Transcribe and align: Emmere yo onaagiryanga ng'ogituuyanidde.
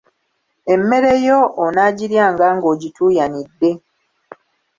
Emmere 0.73 1.13
yo 1.27 1.39
onaagiryanga 1.63 2.45
ng'ogituuyanidde. 2.57 3.71